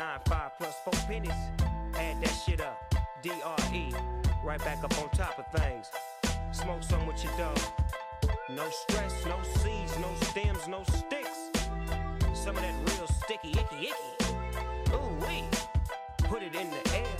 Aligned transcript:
nine, 0.00 0.18
five 0.24 0.50
plus 0.56 0.74
four 0.82 0.98
pennies. 1.06 1.40
Add 1.94 2.22
that 2.22 2.34
shit 2.44 2.60
up. 2.60 2.94
D-R-E. 3.22 3.92
Right 4.42 4.58
back 4.60 4.82
up 4.82 4.98
on 4.98 5.10
top 5.10 5.38
of 5.38 5.60
things. 5.60 5.90
Smoke 6.52 6.82
some 6.82 7.06
with 7.06 7.22
your 7.22 7.36
dog. 7.36 7.58
No 8.48 8.66
stress, 8.70 9.14
no 9.26 9.36
seeds, 9.58 9.98
no 9.98 10.08
stems, 10.28 10.66
no 10.68 10.82
sticks. 10.84 11.50
Some 12.32 12.56
of 12.56 12.62
that 12.62 12.74
real 12.86 13.06
sticky, 13.08 13.50
icky, 13.50 13.90
icky. 13.90 14.94
Ooh, 14.94 15.26
wee. 15.26 15.44
Put 16.18 16.42
it 16.42 16.54
in 16.54 16.70
the 16.70 16.82
air, 16.96 17.16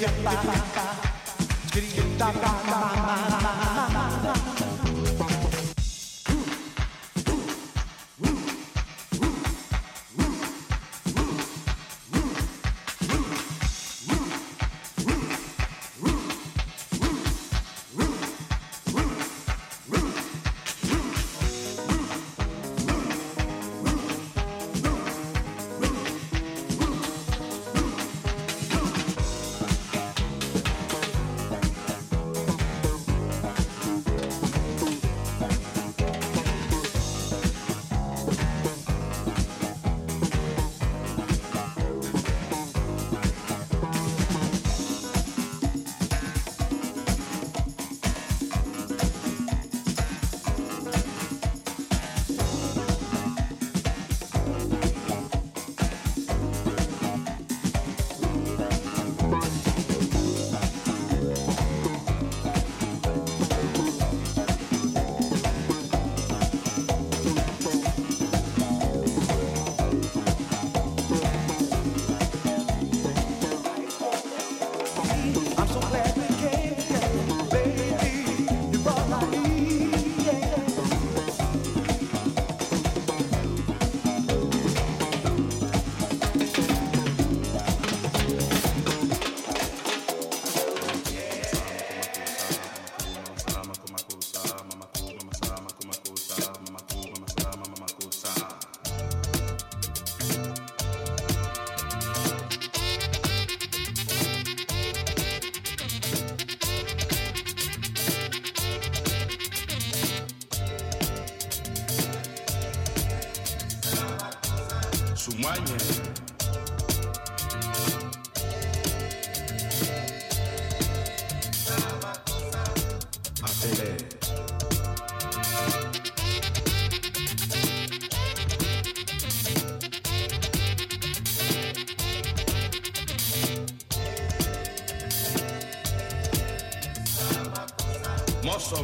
Yeah. 0.00 0.69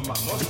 mamón. 0.07 0.46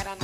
Enough 0.00 0.21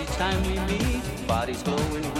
each 0.00 0.08
time 0.16 0.42
we 0.44 0.58
meet, 0.72 1.26
bodies 1.26 1.62
glowing 1.62 2.13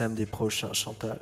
samedi 0.00 0.26
prochain, 0.26 0.72
Chantal. 0.72 1.18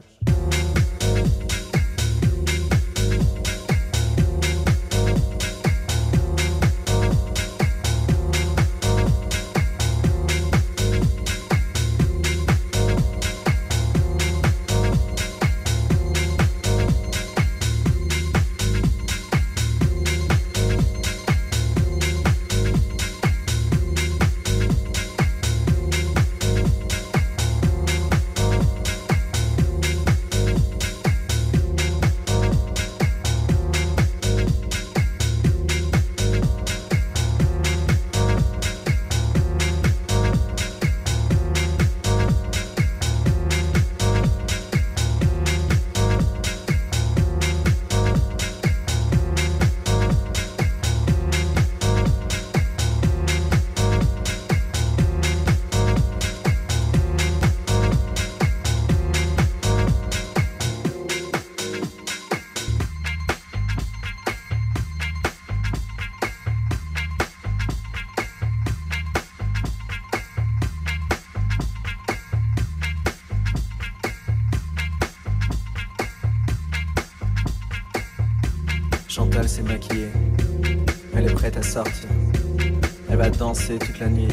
Danser 83.49 83.79
toute 83.79 83.99
la 83.99 84.11
nuit 84.11 84.29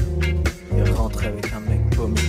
et 0.75 0.83
rentrer 0.91 1.27
avec 1.27 1.45
un 1.53 1.61
mec 1.61 1.79
paumé. 1.95 2.19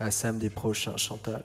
À 0.00 0.10
samedi 0.10 0.50
prochain, 0.50 0.96
Chantal. 0.96 1.44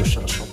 будешь 0.00 0.14
хорошо. 0.14 0.49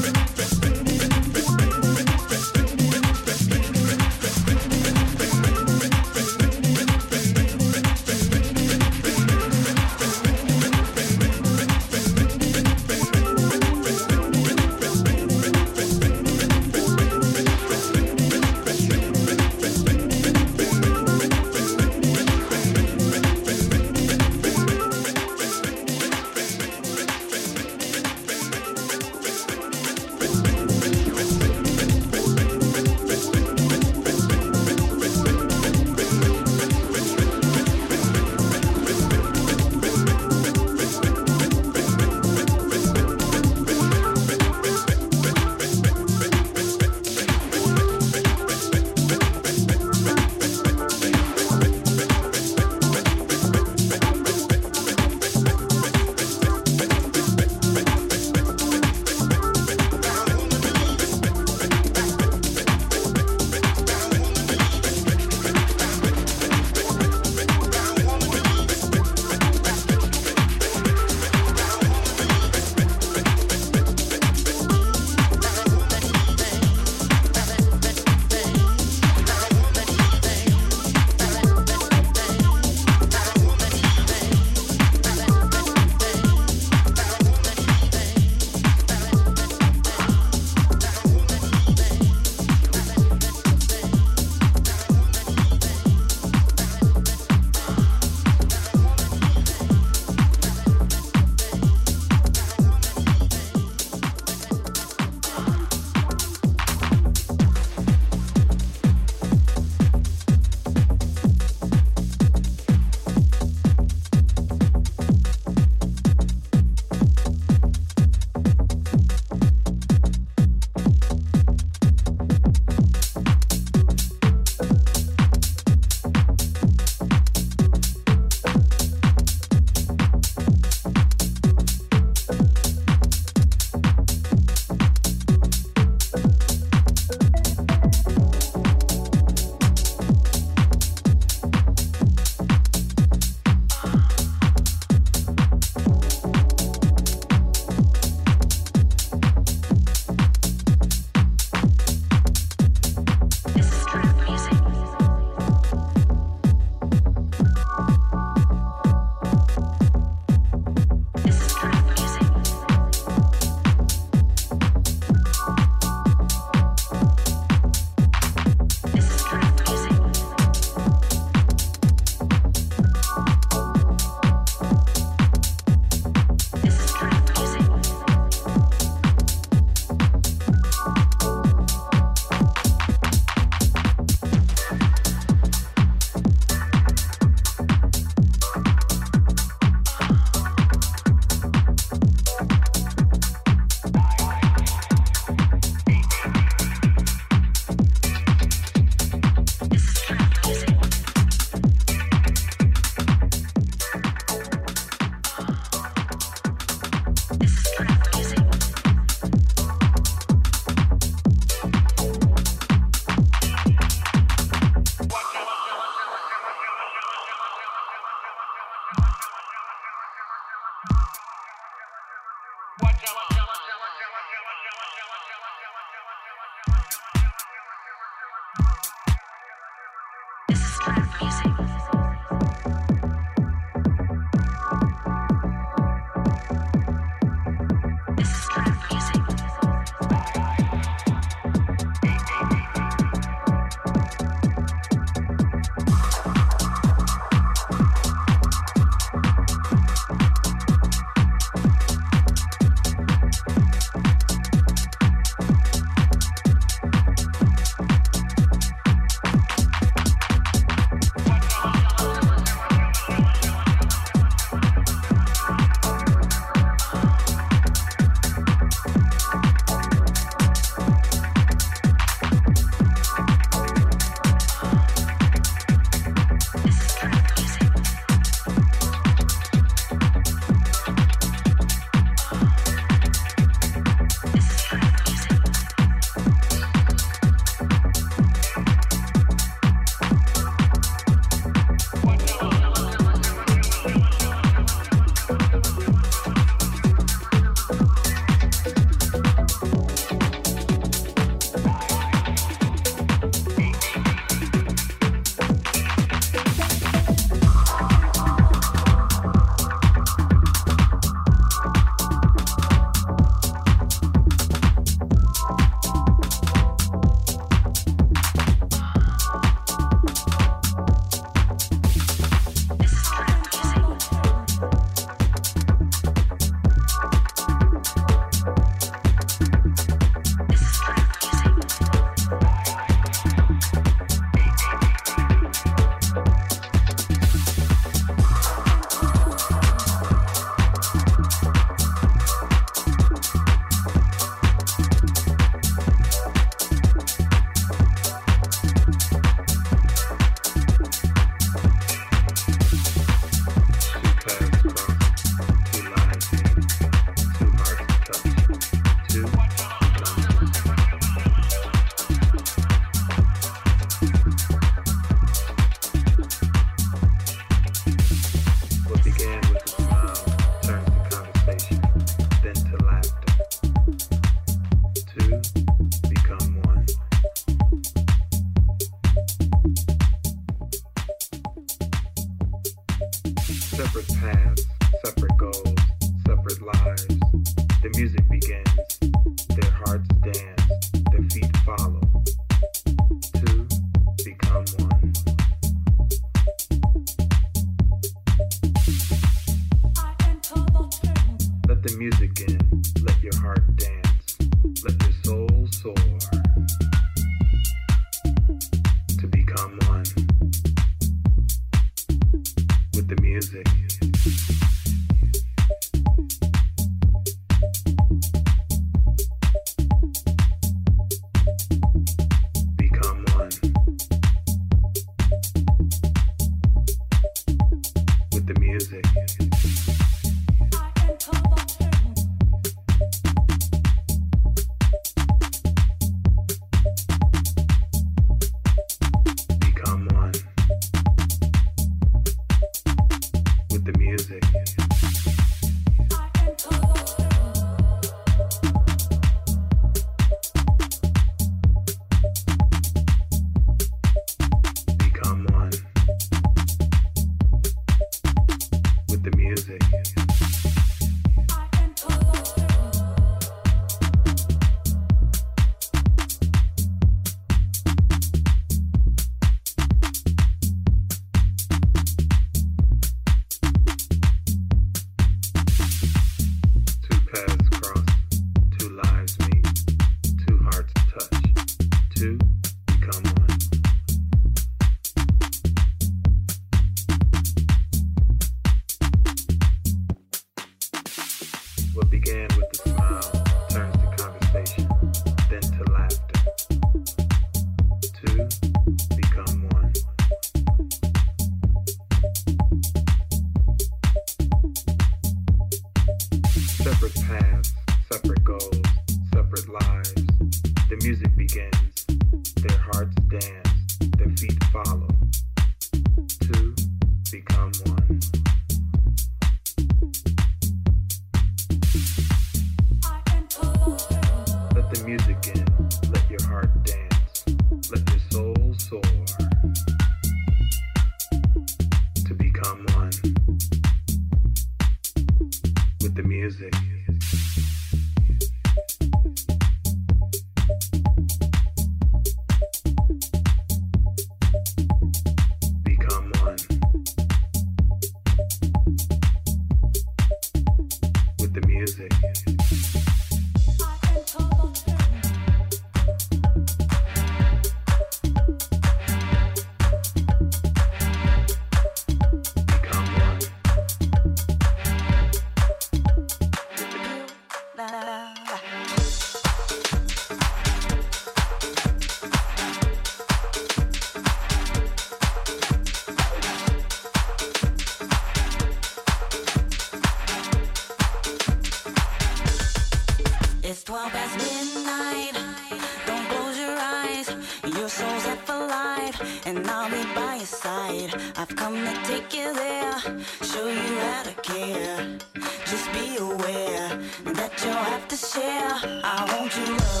show 593.19 593.67
you 593.67 593.99
how 593.99 594.23
to 594.23 594.33
care. 594.41 595.17
Just 595.65 595.91
be 595.93 596.17
aware 596.17 596.89
that 597.37 597.51
you'll 597.63 597.73
have 597.73 598.07
to 598.07 598.15
share. 598.15 598.73
I 599.03 599.25
want 599.31 599.55
you 599.57 599.77
love. 599.77 600.00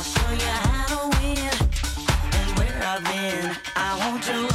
I'll 0.00 0.06
show 0.06 0.32
you 0.32 0.40
how 0.40 0.86
to 0.86 1.18
win 1.18 1.36
and 1.36 2.58
where 2.58 2.82
I've 2.82 3.04
been. 3.04 3.54
I 3.76 3.98
want 3.98 4.22
to. 4.22 4.49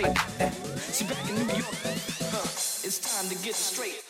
straight. 0.00 0.18
See, 0.78 1.04
back 1.06 1.28
in 1.28 1.34
New 1.34 1.54
York, 1.54 1.76
huh, 2.32 2.42
it's 2.84 2.98
time 2.98 3.28
to 3.28 3.44
get 3.44 3.54
straight. 3.54 4.09